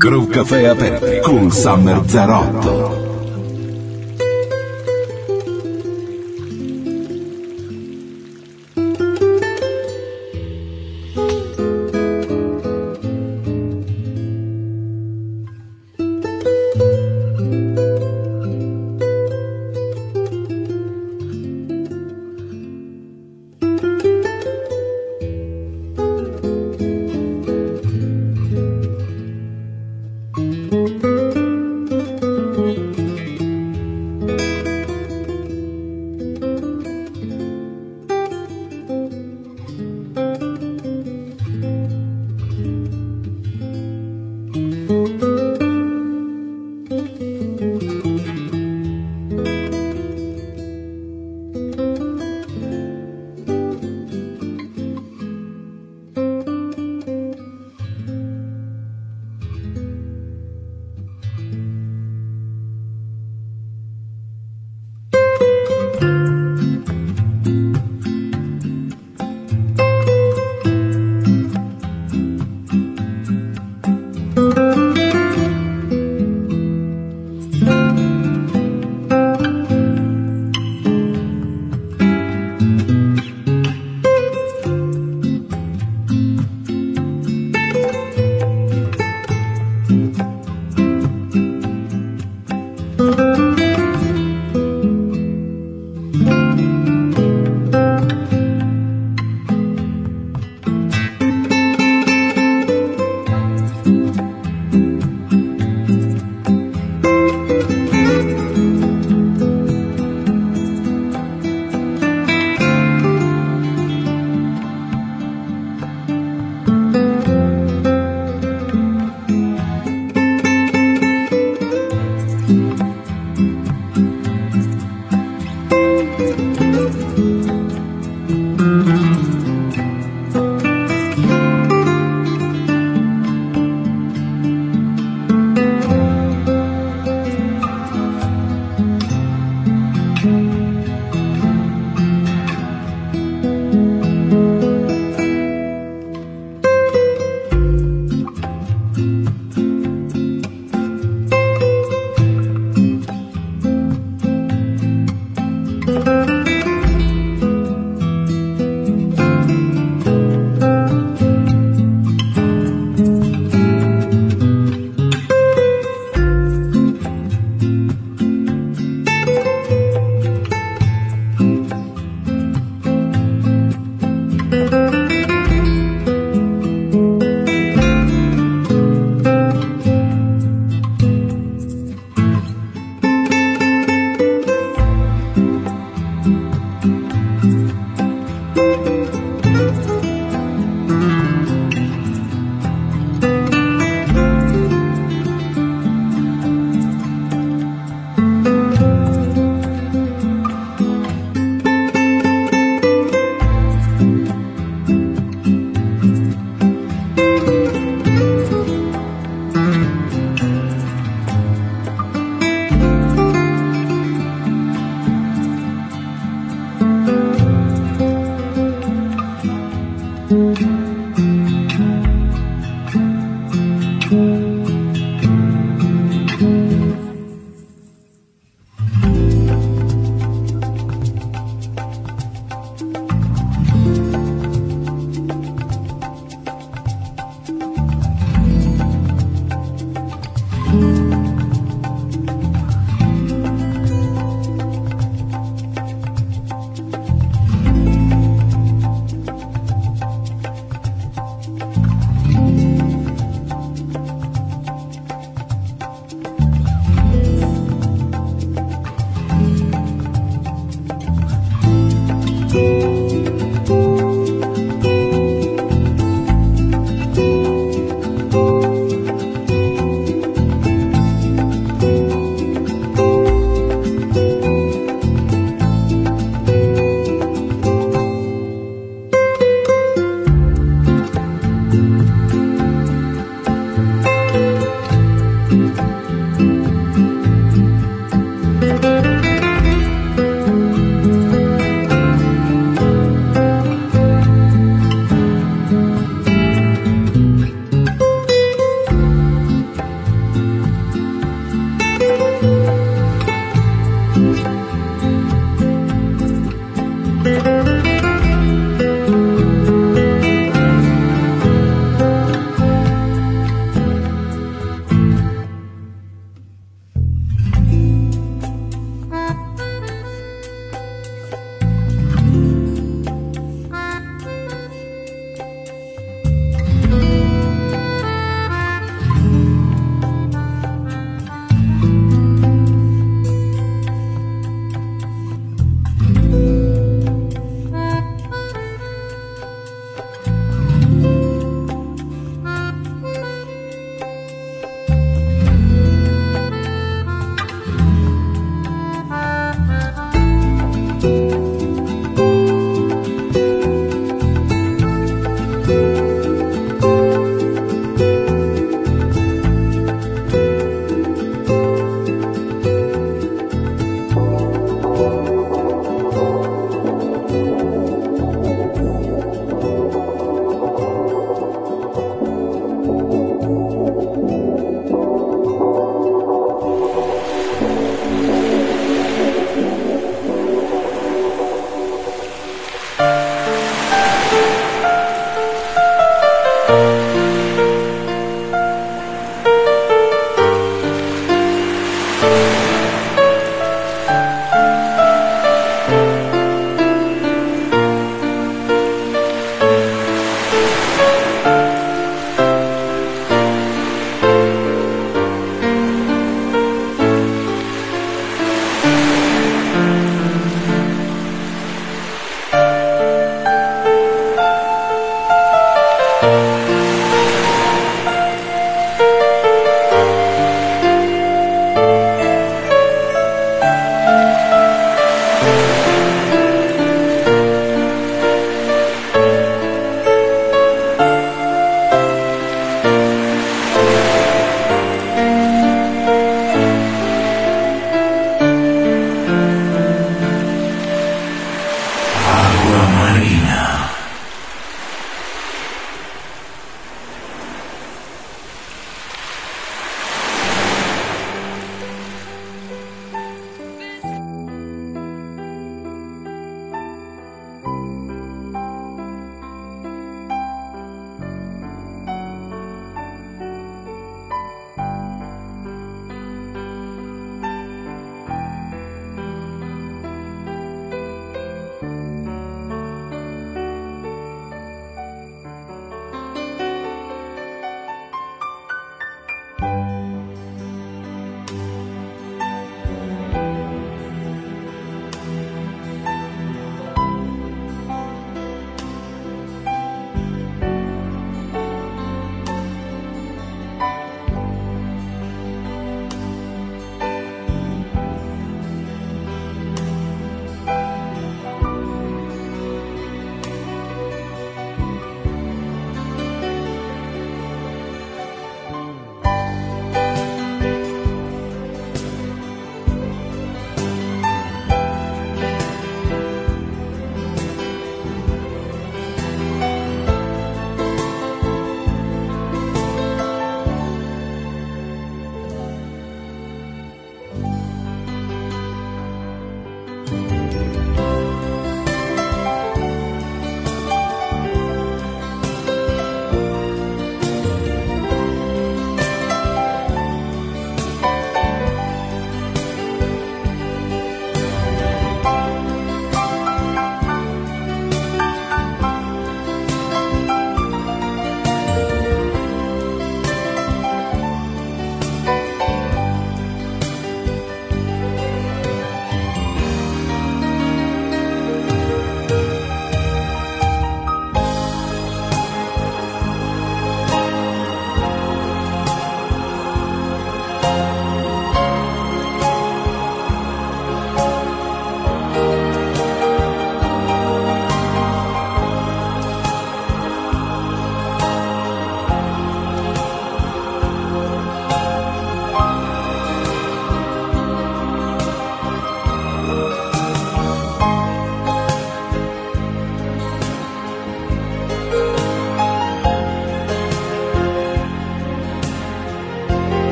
[0.00, 3.07] Groove Café aperti con Summer 08.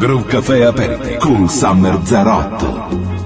[0.00, 3.19] Groove Café aperti con Summer 08.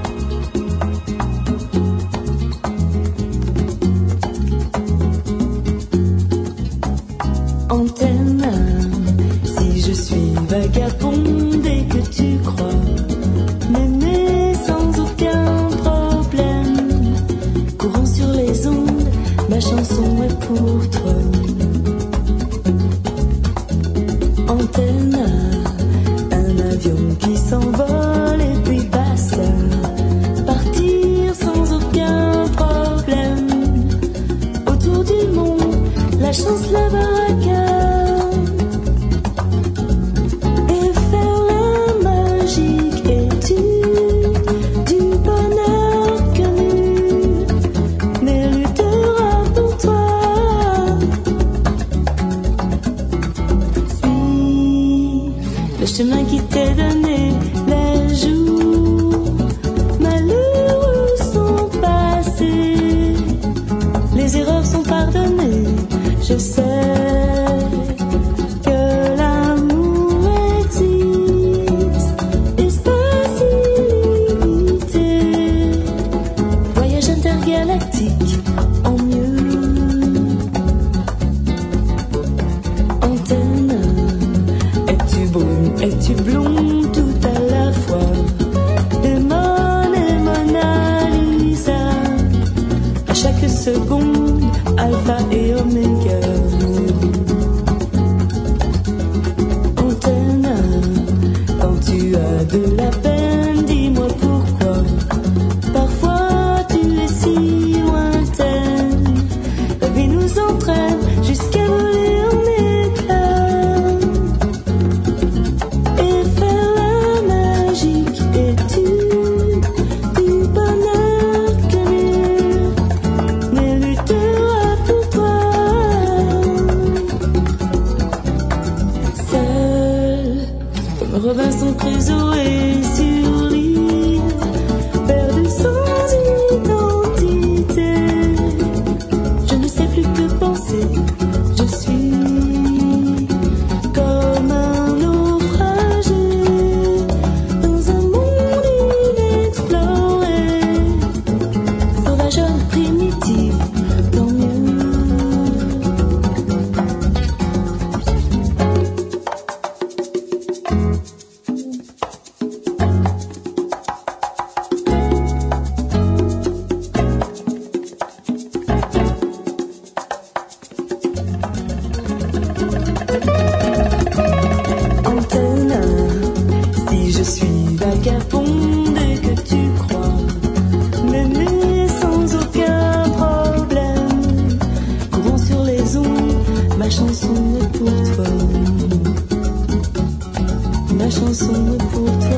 [191.54, 192.28] 不普通，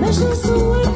[0.00, 0.89] 没什所谓。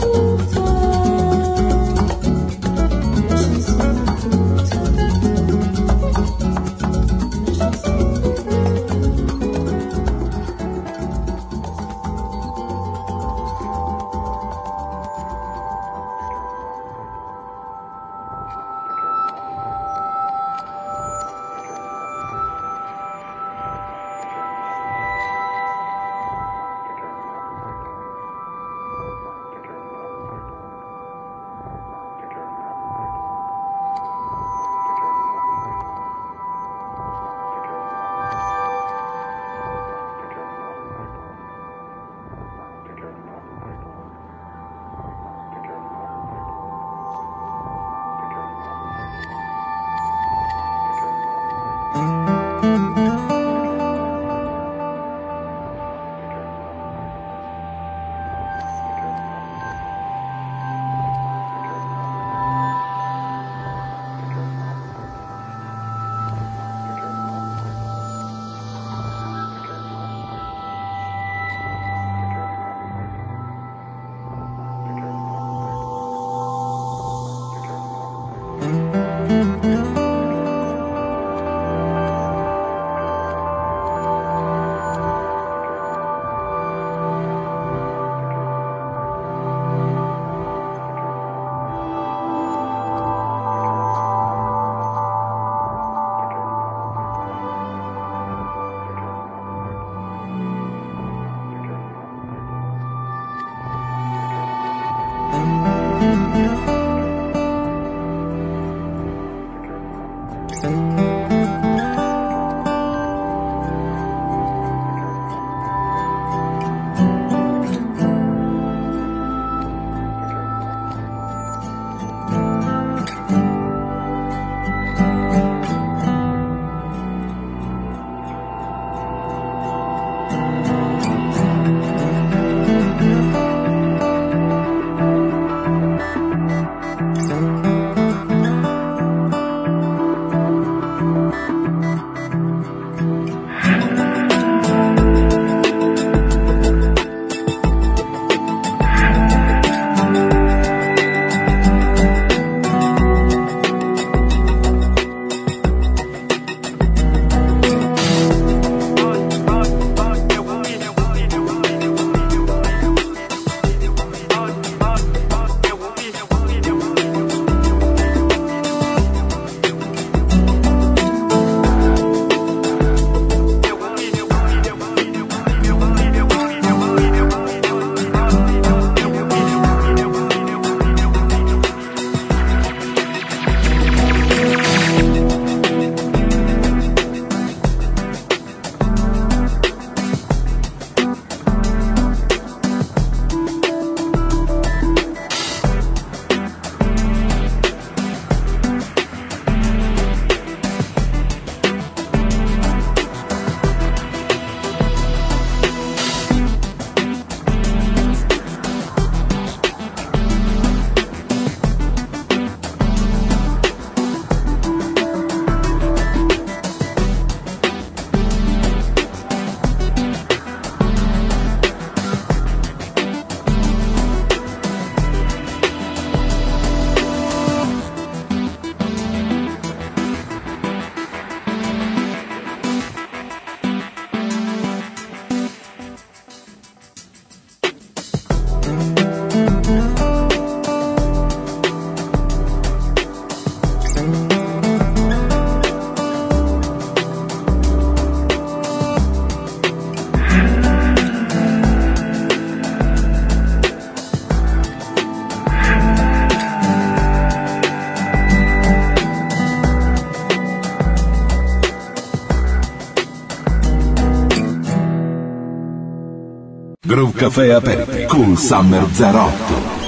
[266.95, 269.83] Groove Café aperti con Summer 08.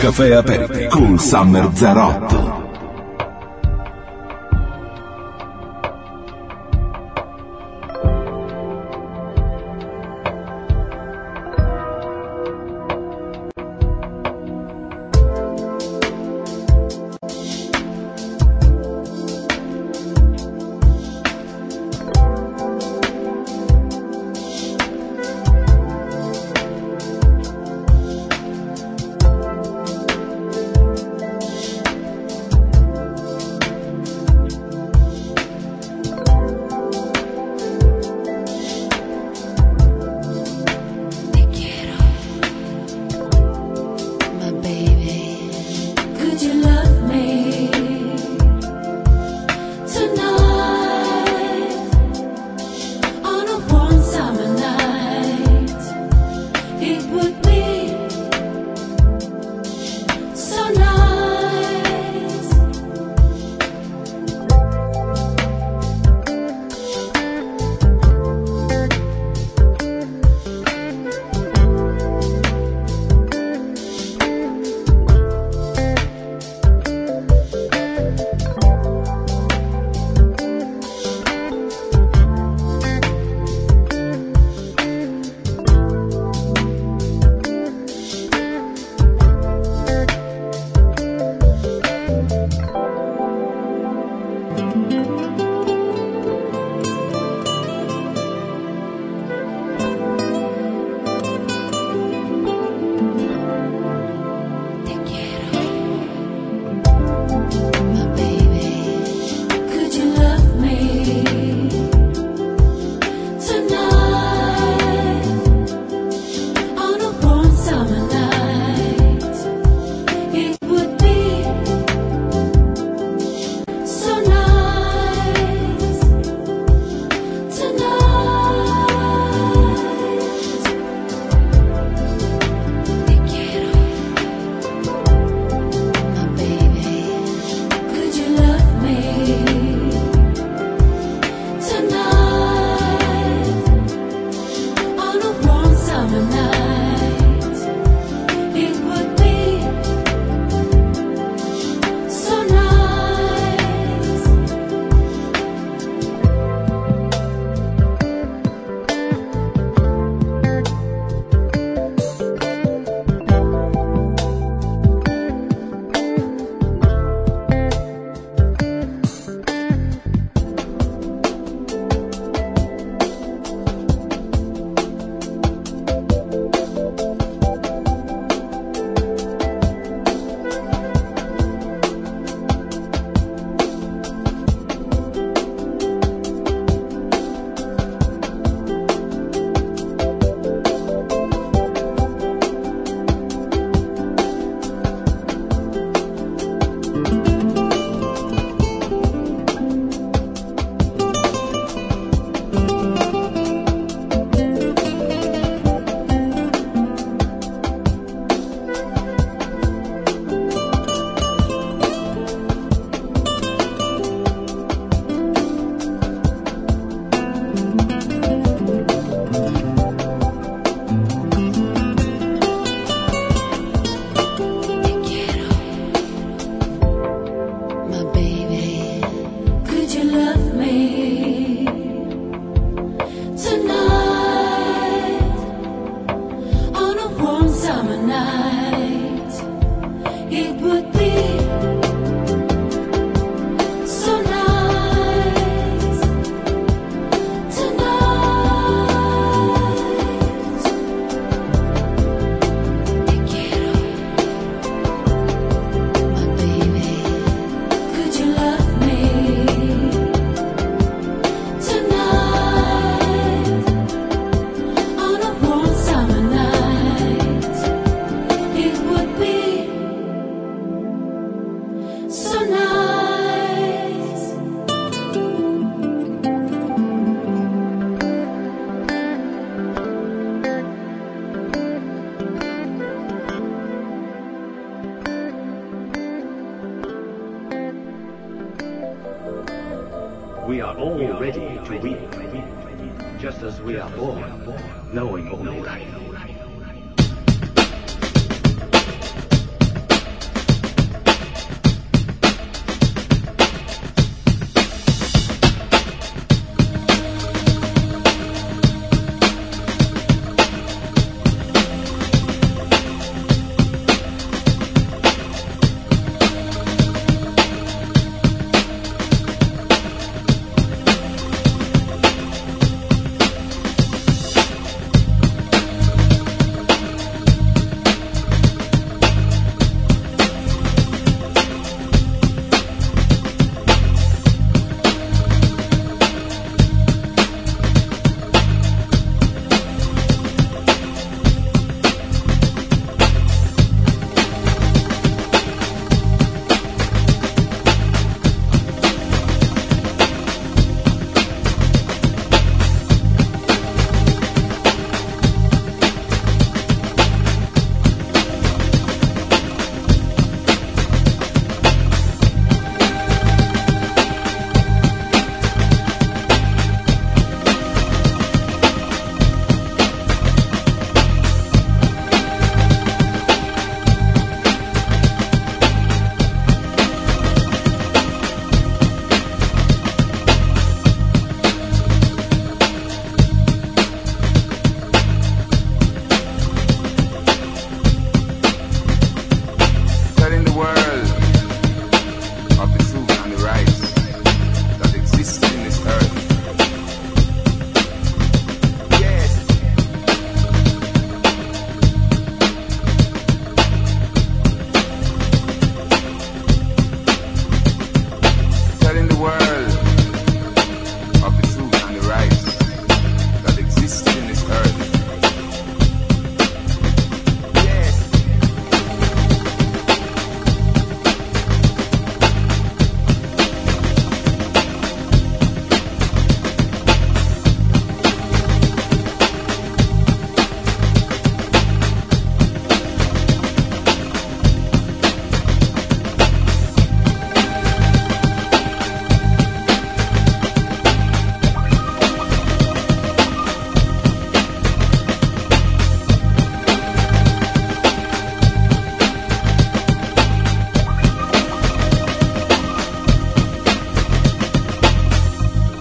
[0.00, 2.27] Café Aperti con Summer Zarot.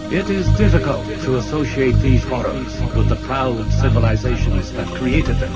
[0.10, 5.52] It is difficult to associate these horrors with the proud civilizations that created them.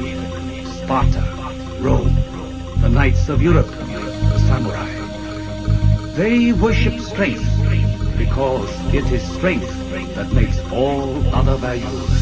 [0.65, 1.21] Sparta,
[1.79, 2.13] Rome,
[2.81, 4.91] the knights of Europe, the samurai.
[6.15, 7.47] They worship strength
[8.17, 9.71] because it is strength
[10.15, 12.20] that makes all other values.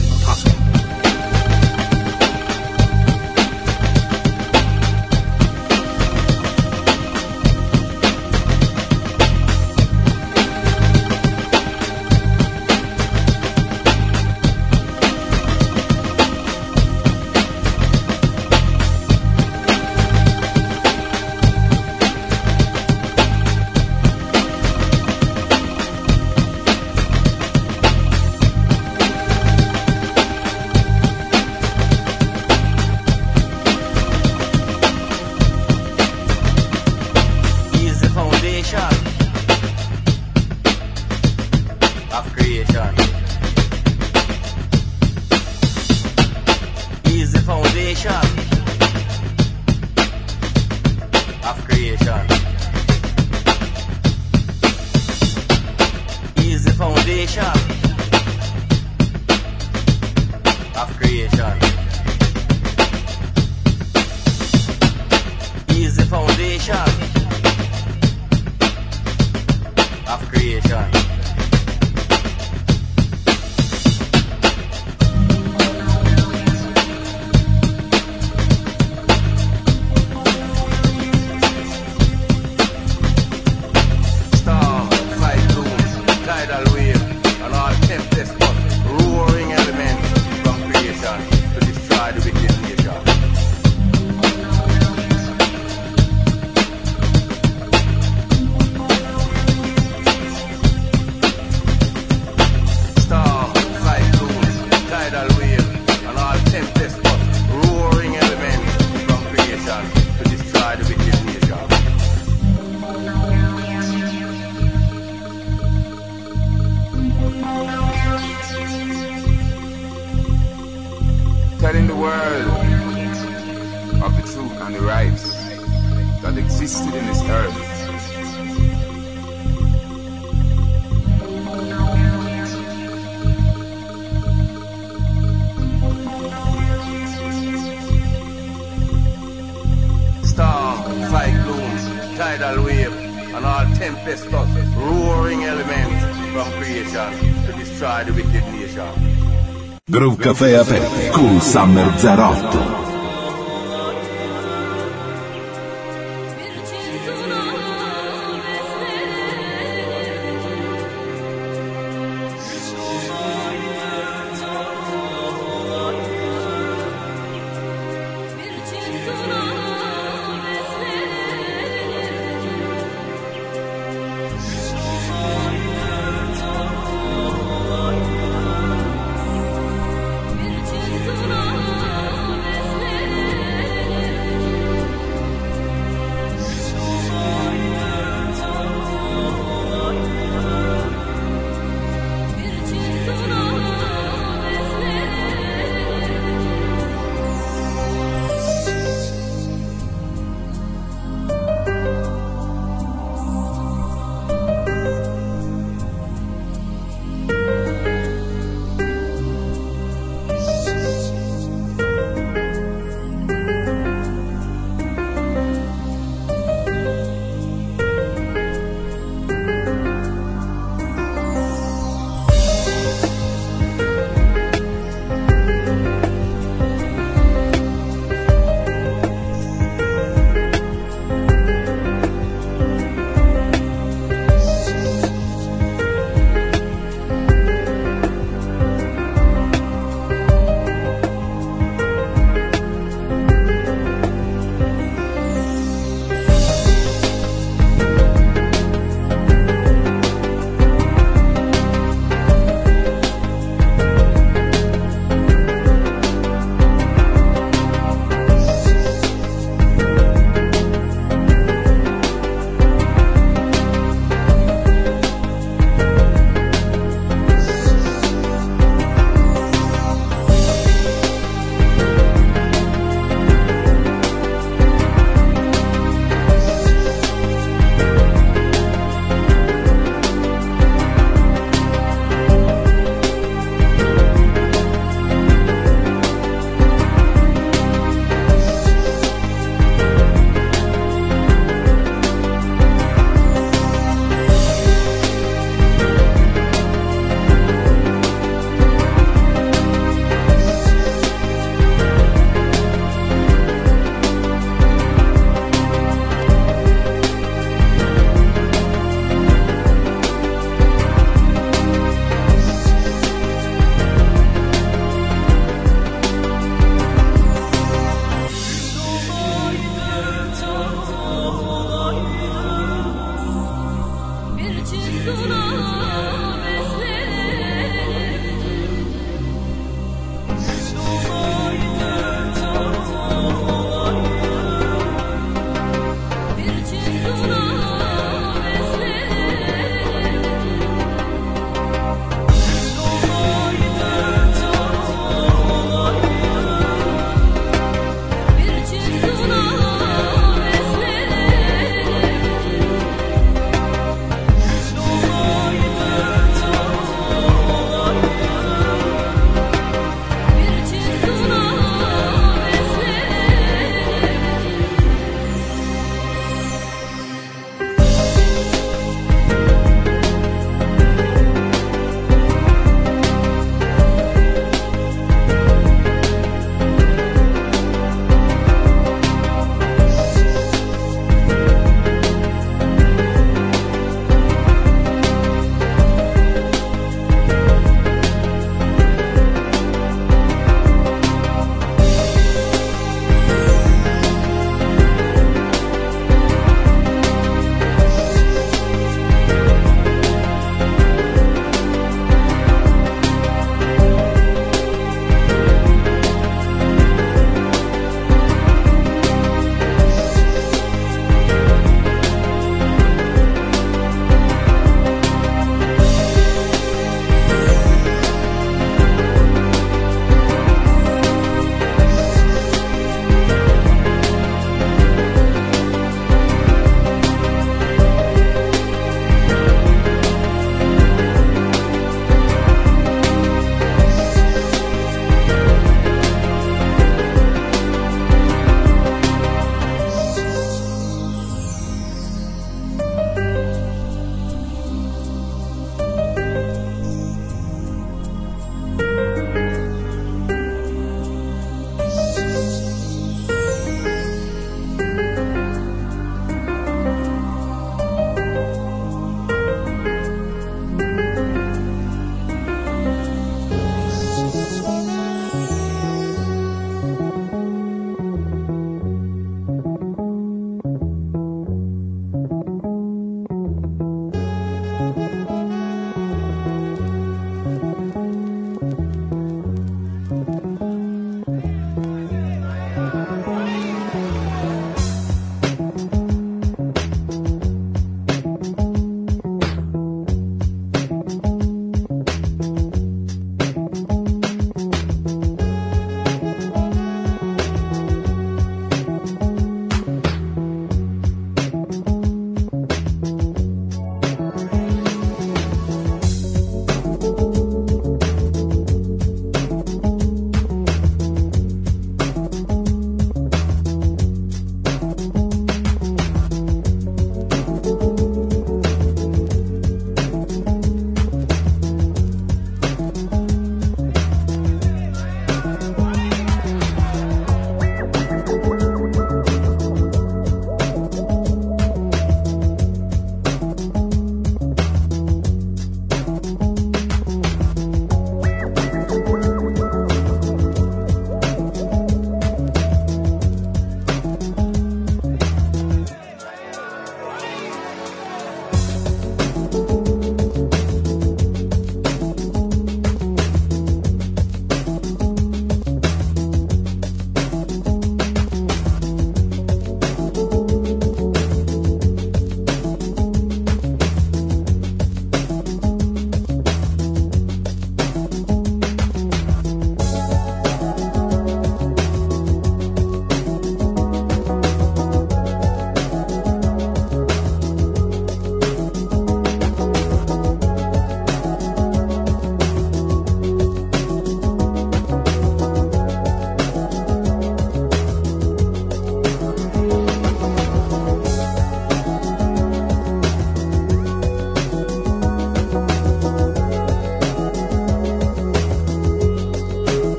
[150.10, 152.89] un caffè aperto con Summer Zarotto.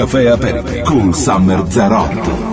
[0.00, 2.49] caffè aperto con Summer Zarotto.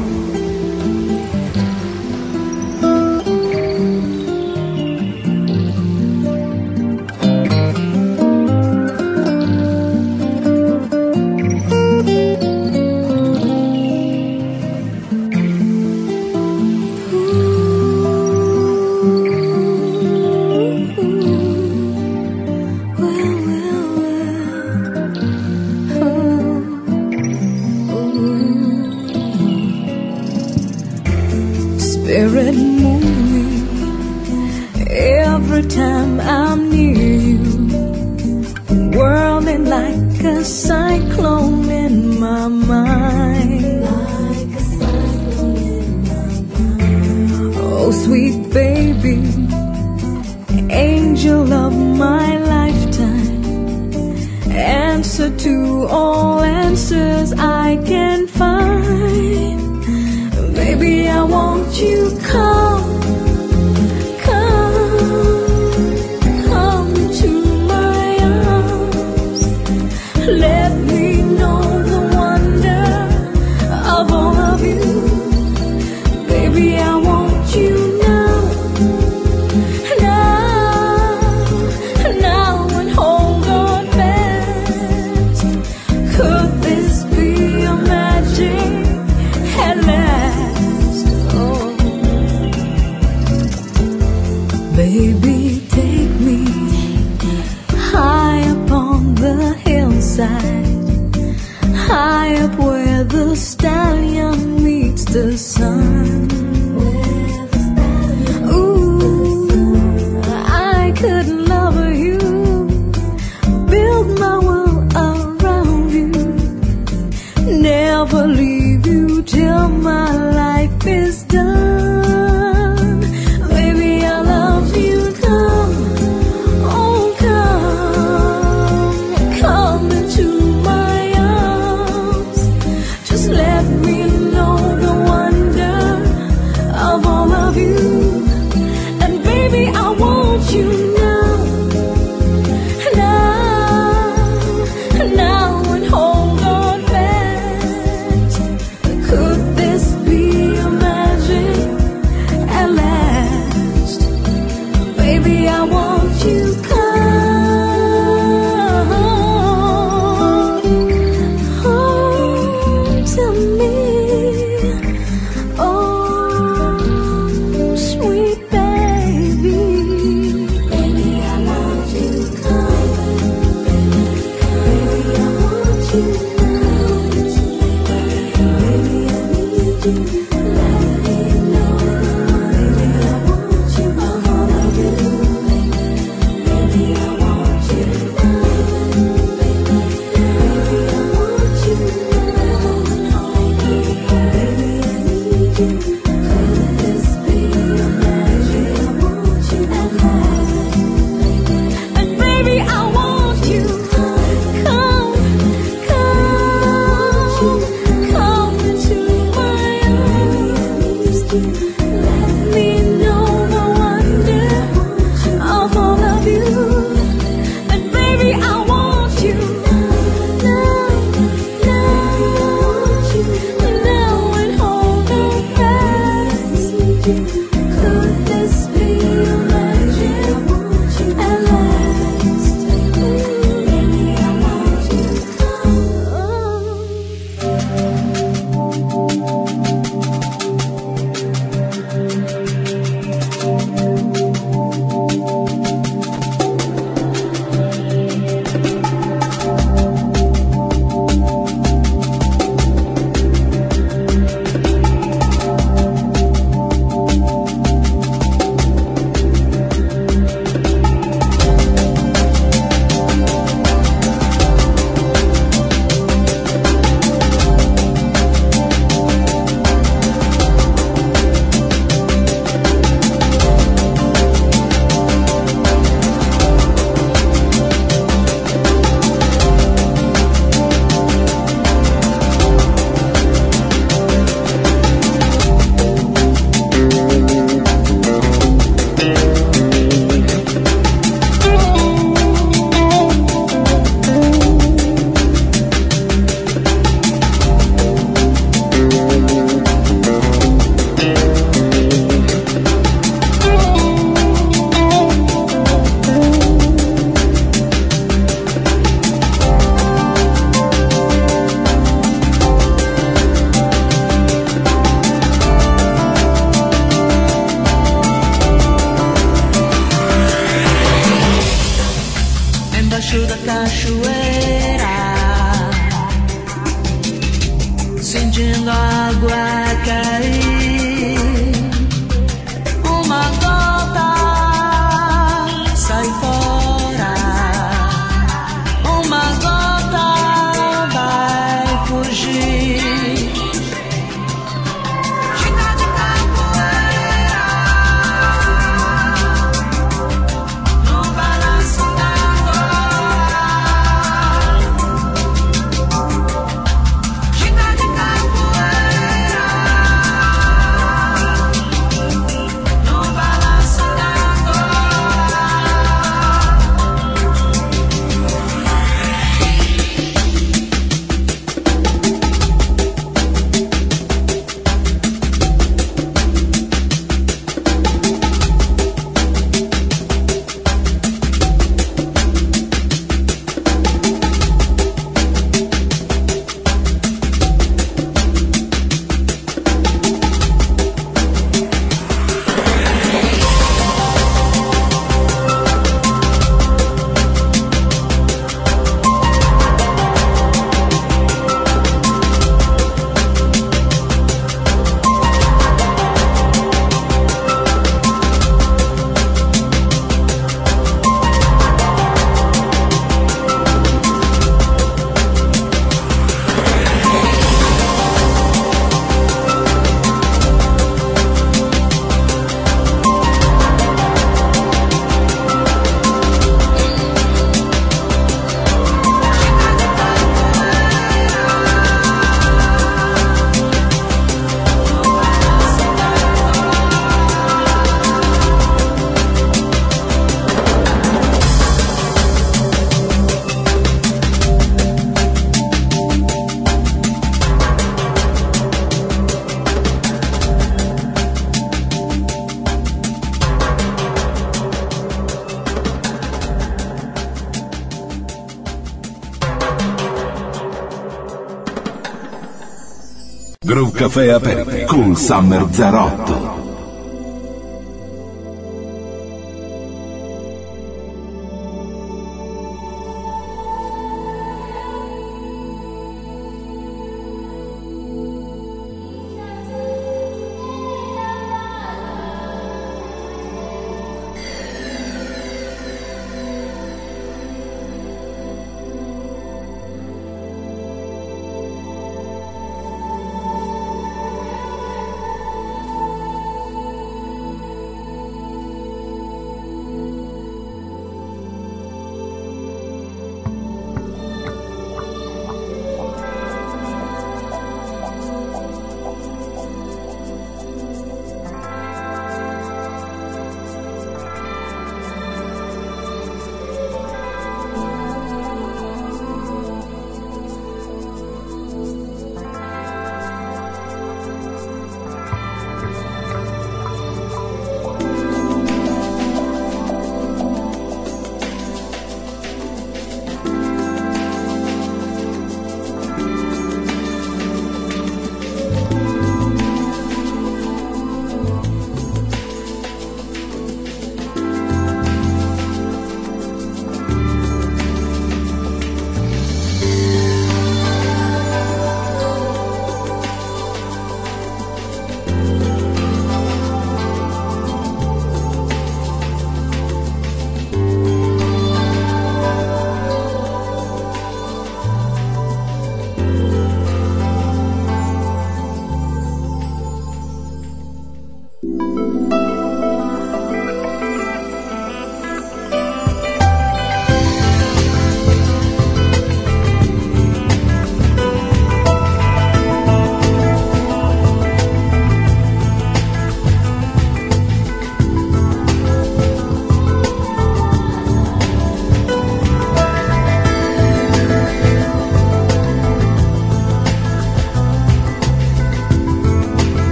[464.07, 466.56] Caffè Aperti con Summer Zarotto.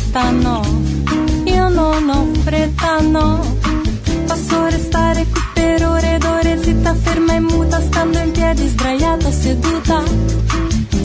[0.00, 0.62] fretano,
[1.44, 3.58] io non ho fretta no.
[4.26, 9.30] Posso restare qui per ore ed ore zitta, ferma e muta, stando in piedi, sdraiata,
[9.30, 10.02] seduta.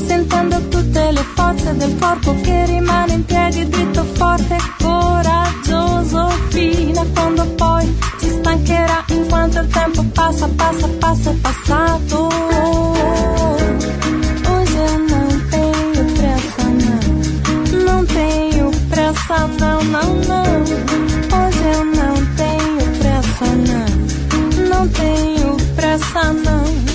[0.05, 7.01] Sentendo tutte le forze del corpo che rimane in piedi, dritto, forte, e coraggioso, fino
[7.01, 12.35] a quando poi si stancherà in quanto il tempo passa, passa, passa, è passato.
[19.25, 20.61] pressa, não, não, não.
[20.61, 24.69] Hoje eu não tenho pressa, não.
[24.69, 26.94] Não tenho pressa, não.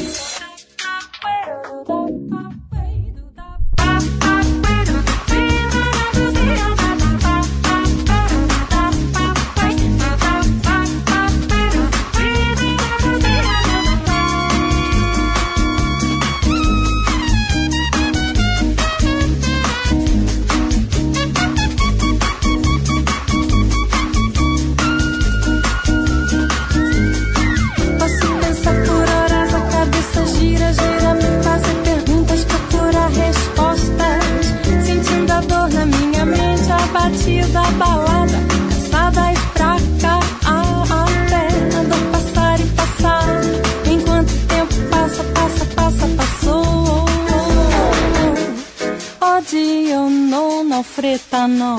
[51.40, 51.76] fretano.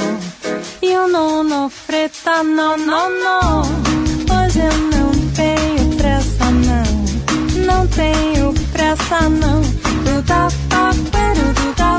[0.82, 3.62] Eu não, não fretano, não, não.
[3.62, 7.66] Hoje eu não tenho pressa, não.
[7.66, 9.62] Não tenho pressa, não.
[9.62, 11.97] Do da, da, do da,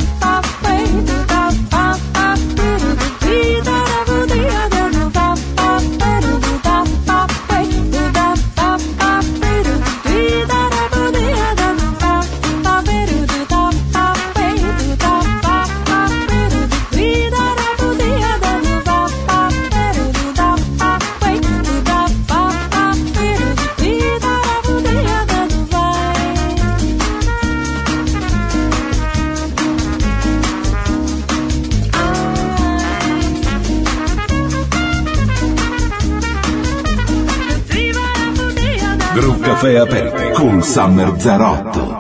[39.63, 41.92] Caffè aperto con Summer Zarotto.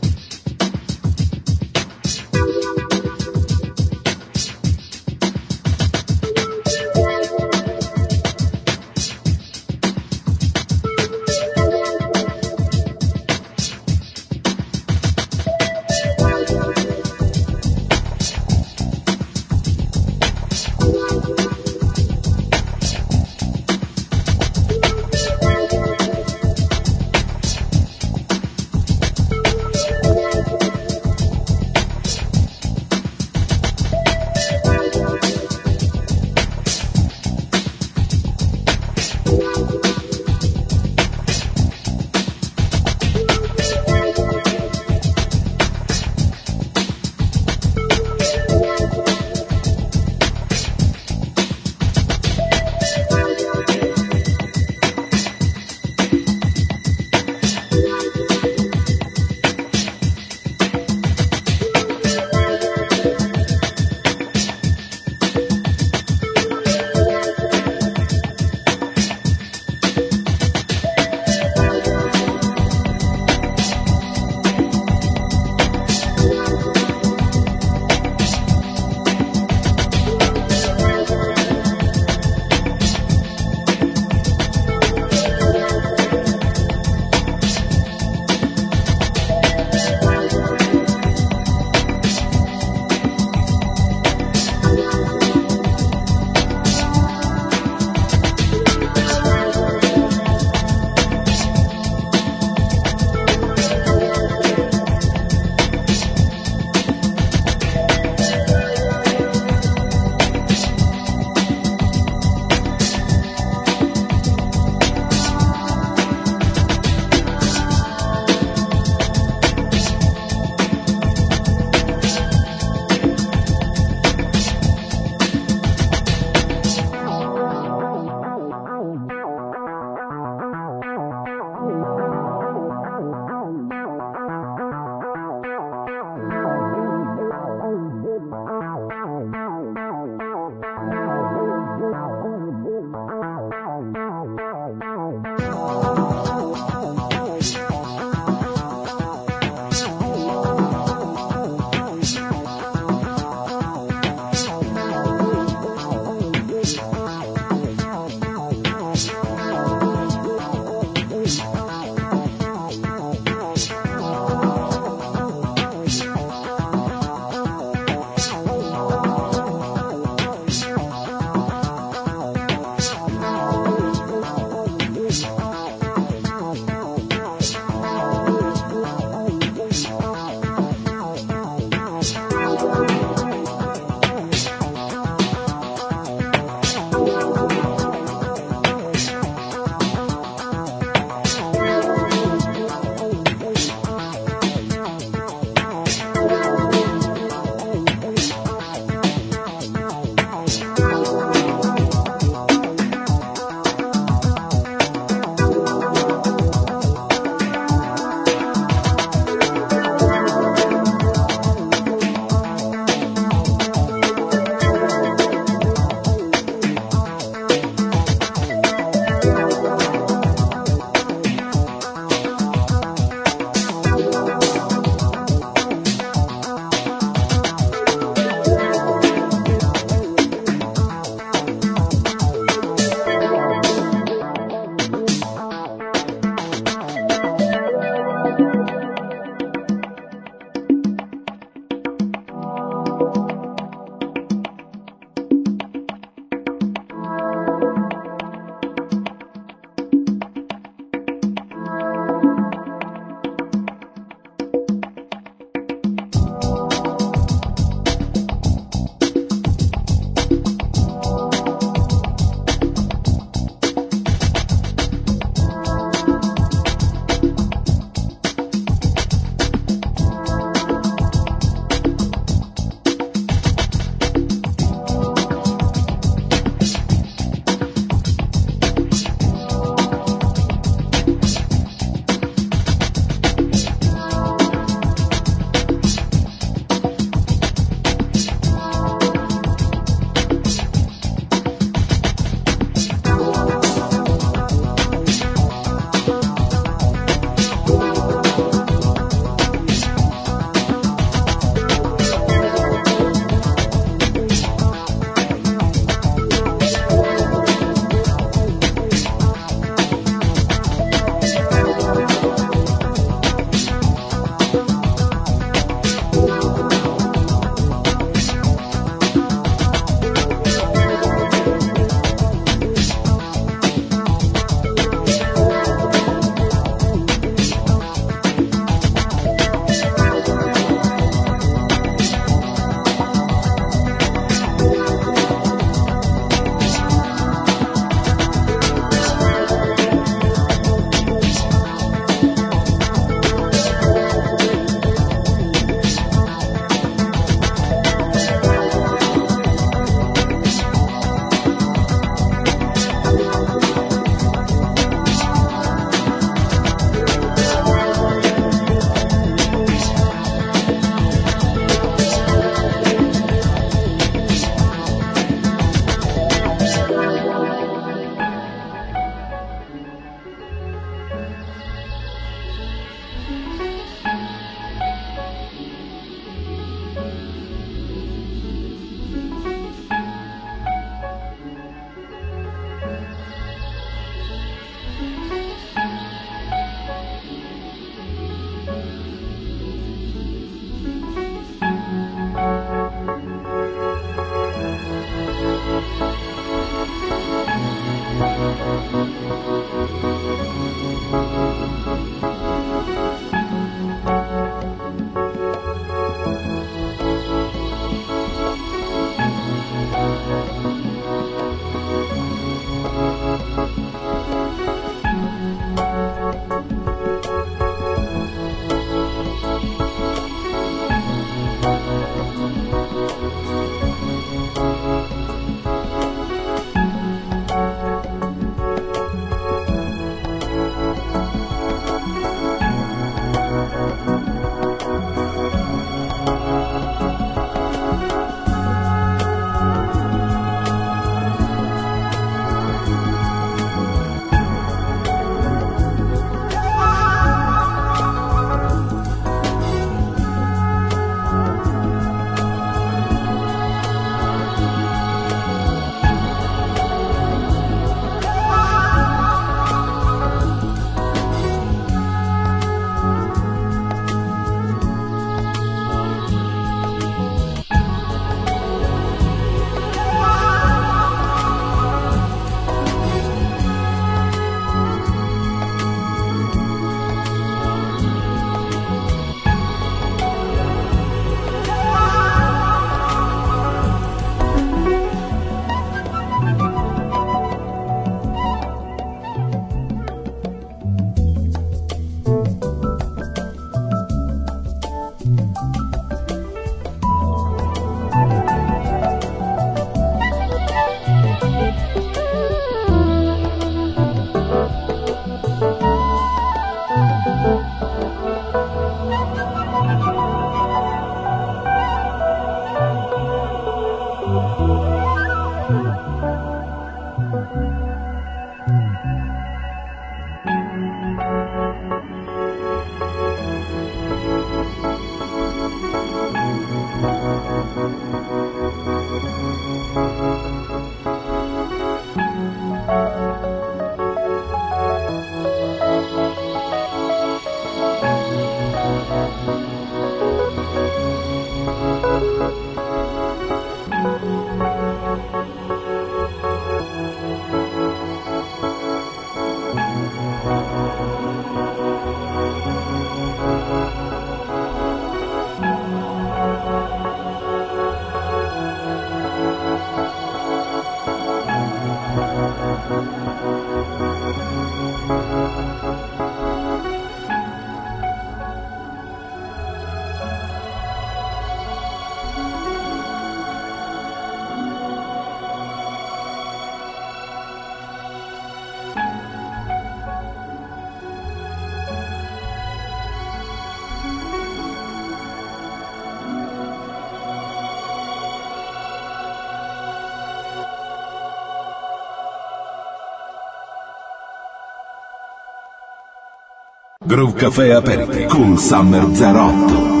[597.11, 600.00] Groove Café aperti con Summer 08.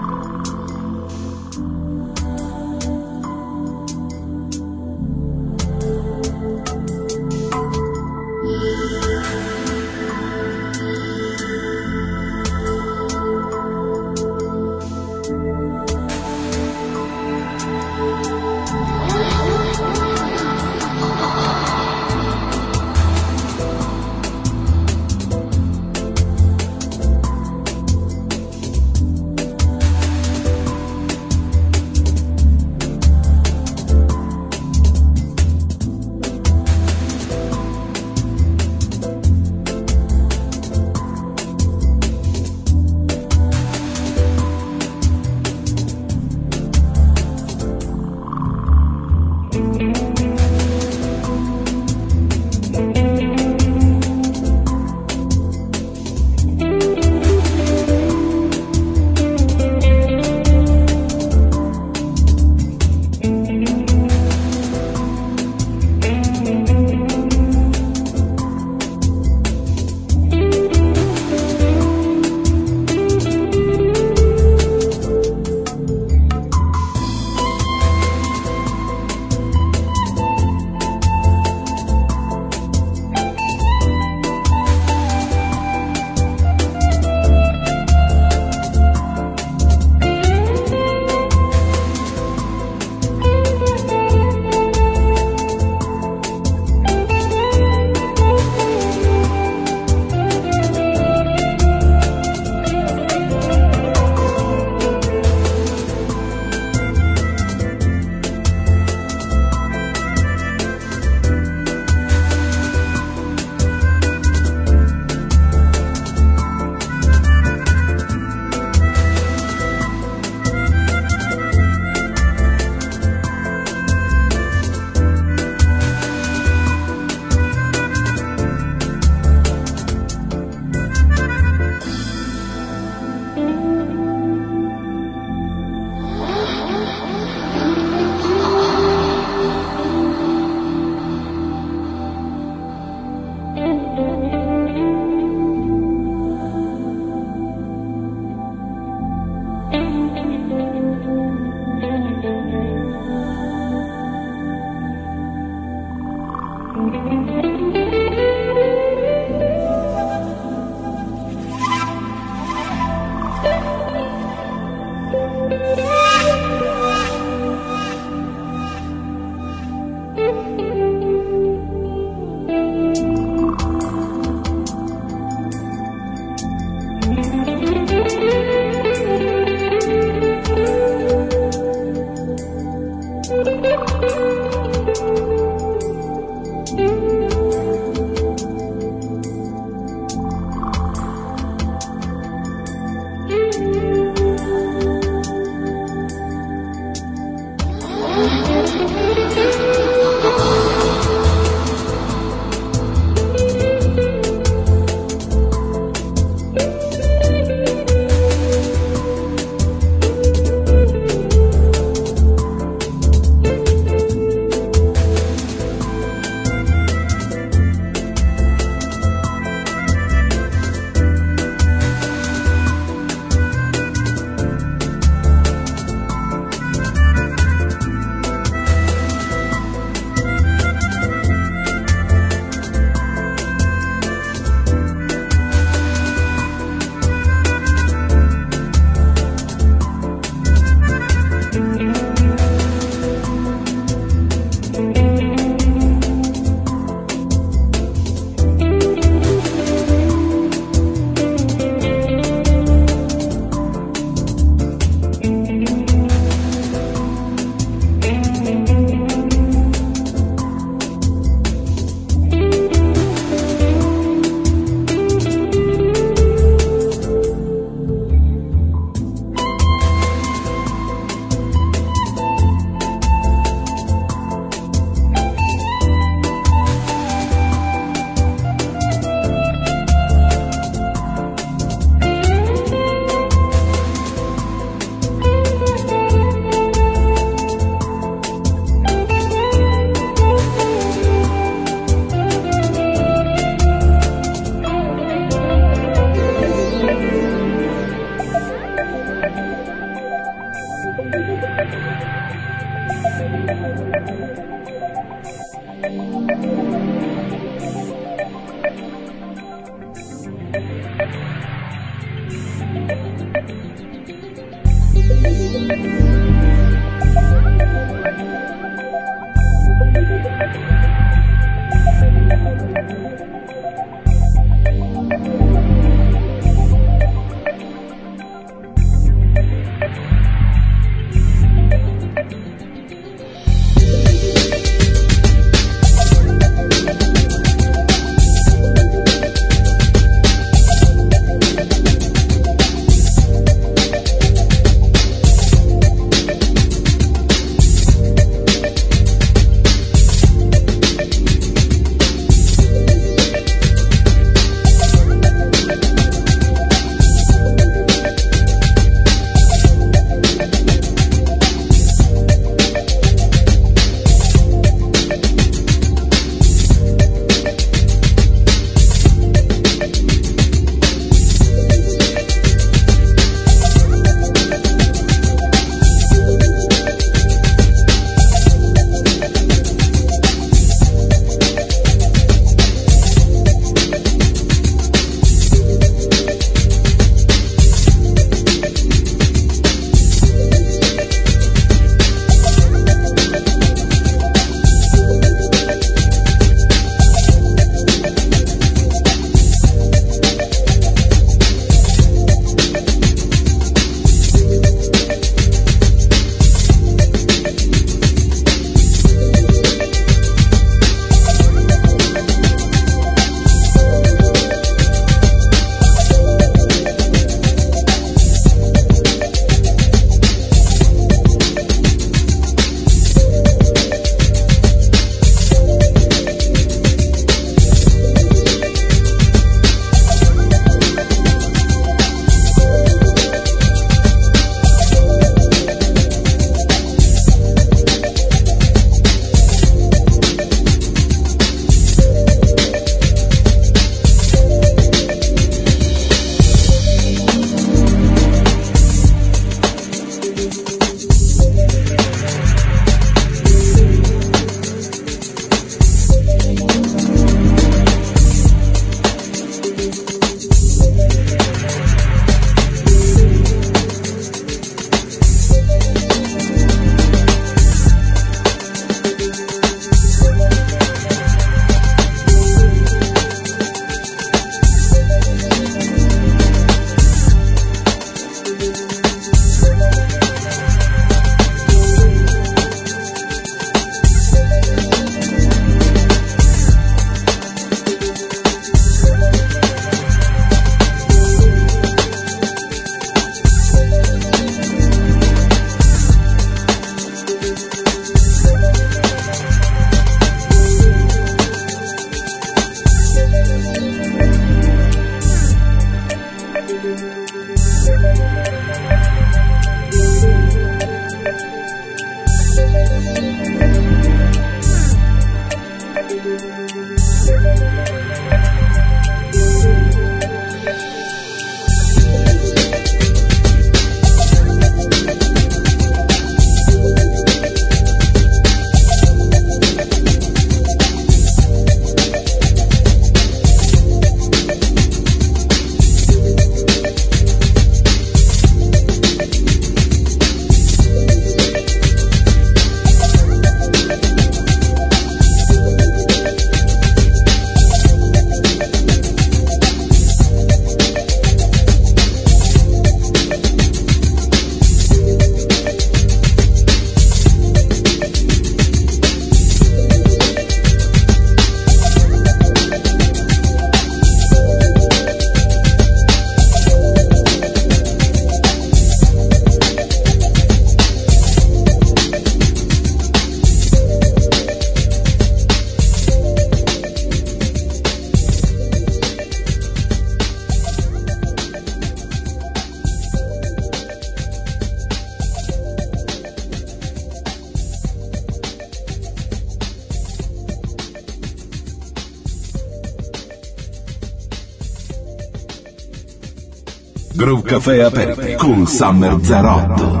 [597.61, 600.00] Caffè aperto con Summer Zarotto.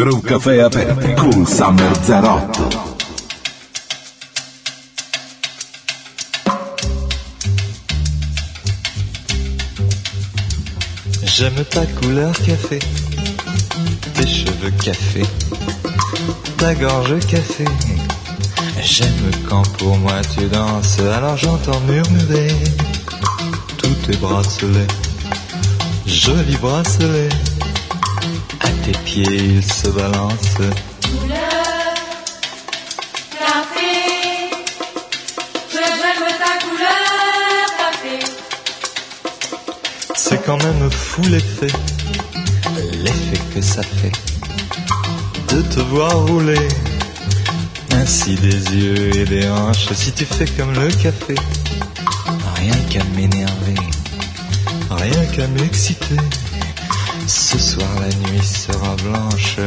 [0.00, 2.68] Groove Café aperti con Summer 08.
[11.22, 12.78] J'aime ta couleur café,
[14.14, 15.22] tes cheveux café,
[16.56, 17.66] ta gorge café.
[18.82, 22.54] J'aime quand pour moi tu danses, alors j'entends murmurer
[23.76, 24.86] tous tes bracelets,
[26.06, 27.49] jolis bracelets.
[28.84, 30.70] Tes pieds se café.
[40.14, 41.72] C'est quand même fou l'effet,
[43.04, 44.12] l'effet que ça fait
[45.54, 46.68] de te voir rouler.
[47.92, 51.34] Ainsi des yeux et des hanches, si tu fais comme le café,
[52.56, 53.74] rien qu'à m'énerver,
[54.90, 56.16] rien qu'à m'exciter.
[57.32, 59.60] Ce soir la nuit sera blanche.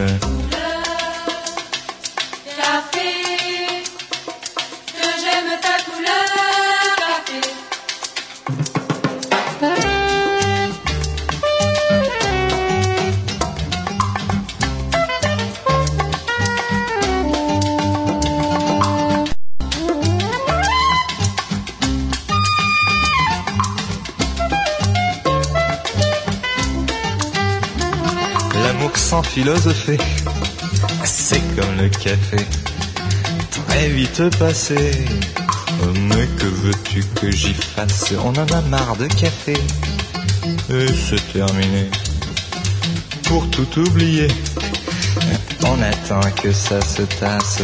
[29.33, 29.97] Philosopher,
[31.03, 32.37] c'est comme le café,
[33.49, 34.91] très vite passé.
[35.81, 38.13] Oh, Mais que veux-tu que j'y fasse?
[38.23, 39.53] On en a marre de café.
[40.69, 41.89] Et c'est terminé.
[43.23, 44.27] Pour tout oublier,
[45.63, 47.63] on attend que ça se tasse.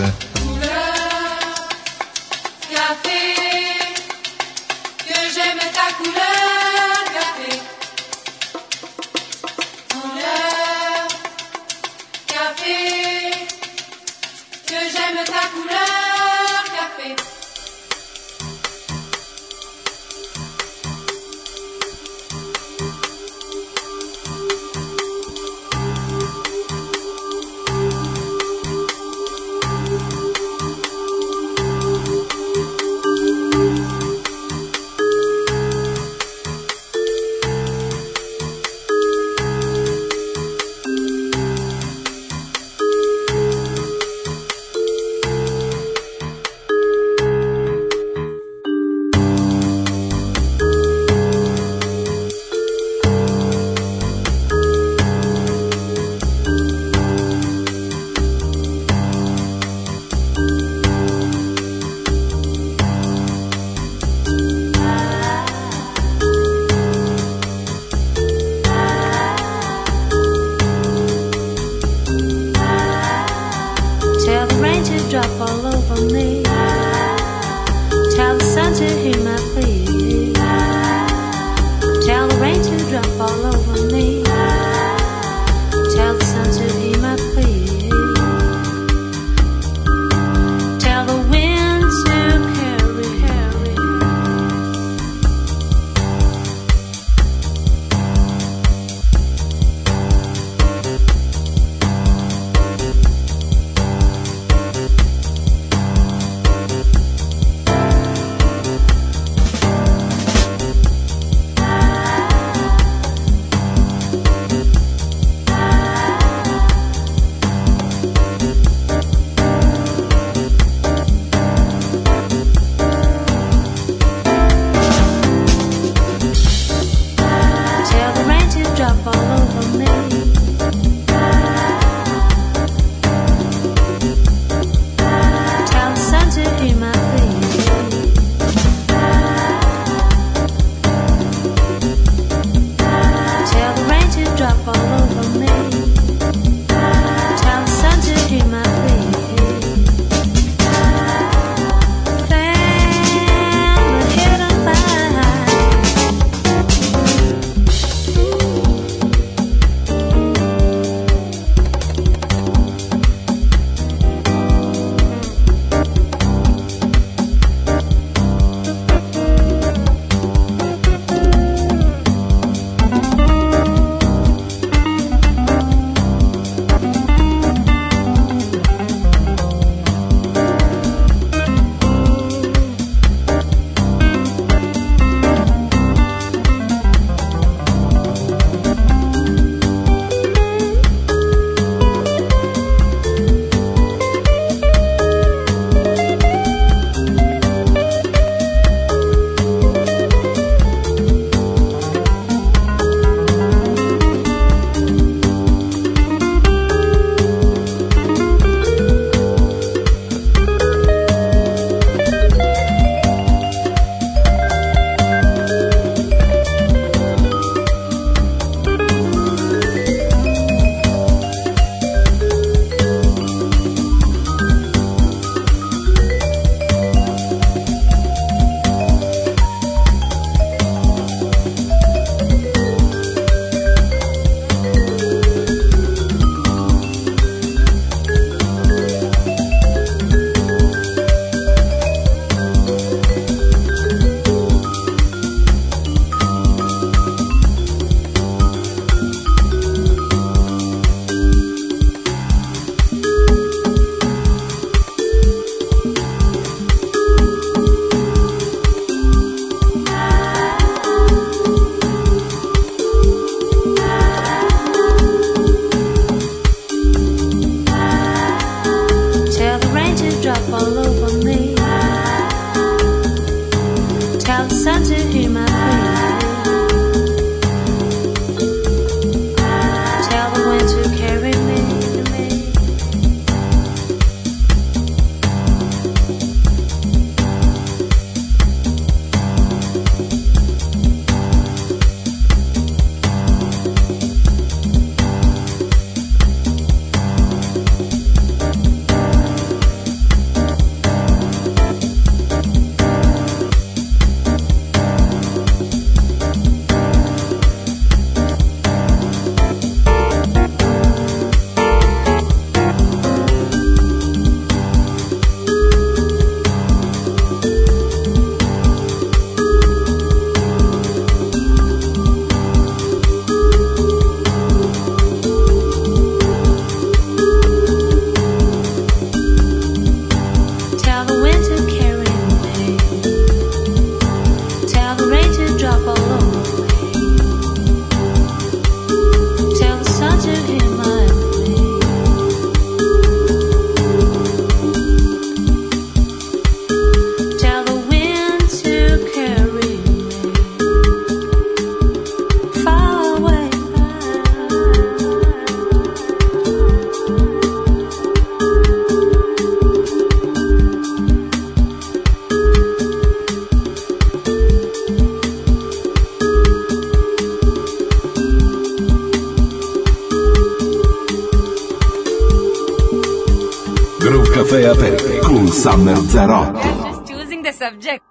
[375.60, 376.56] Summer Zarotto.
[376.56, 378.09] are just choosing the subject.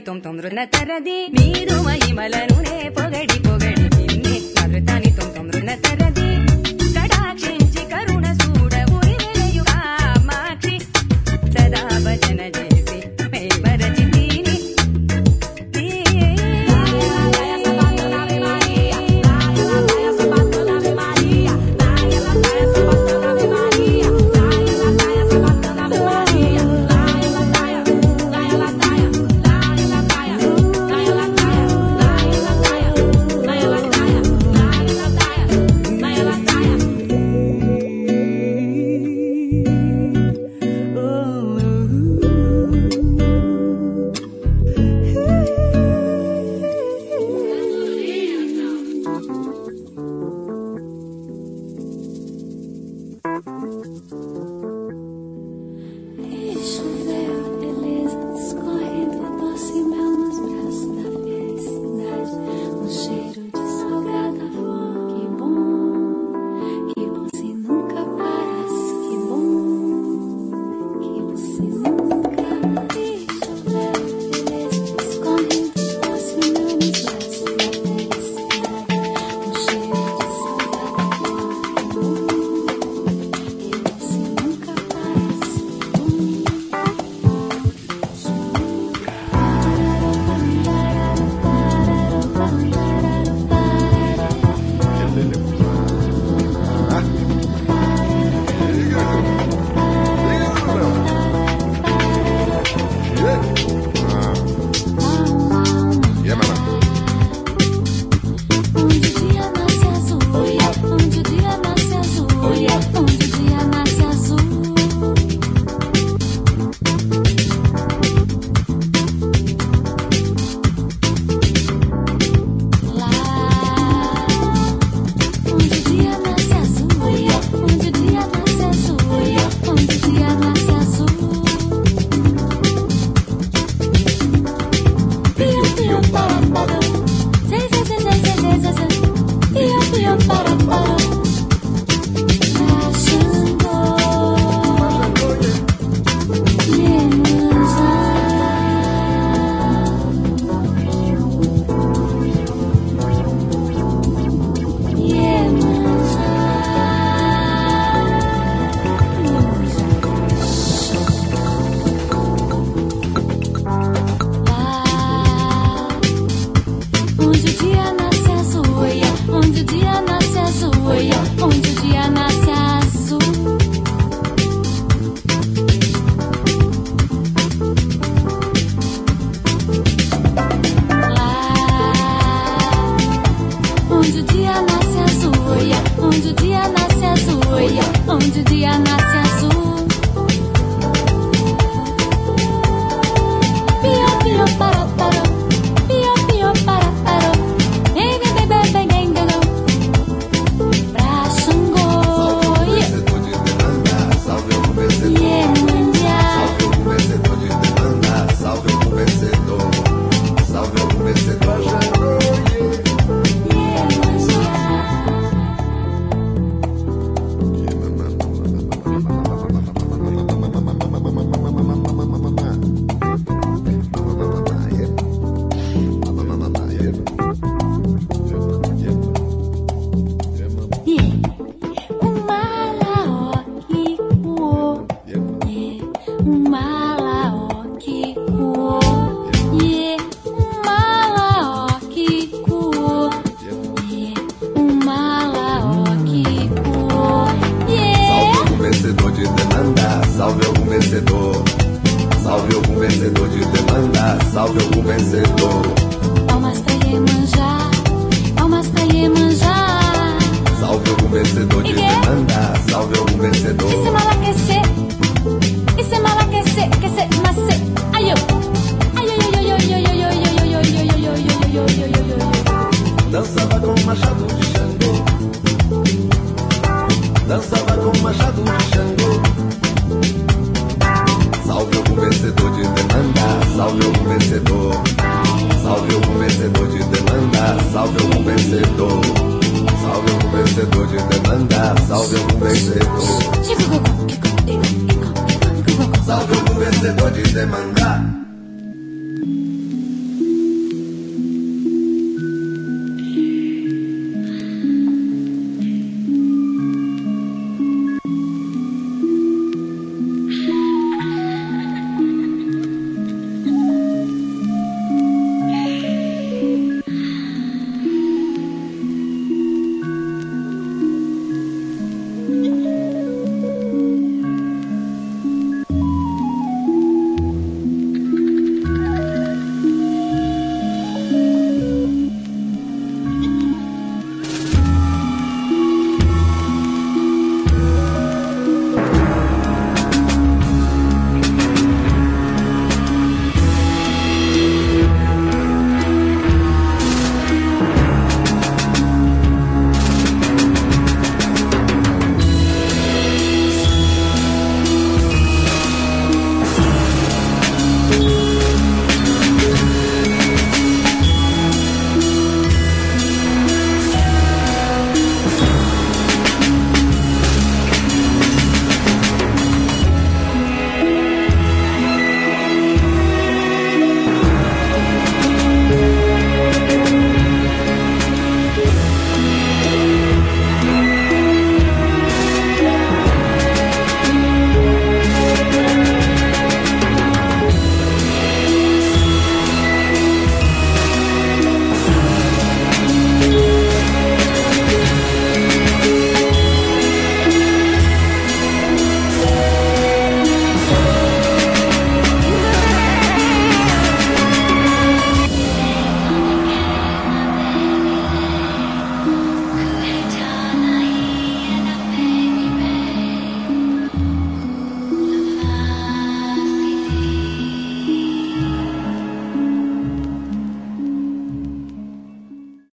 [0.00, 1.21] Tom tumtum runa taradi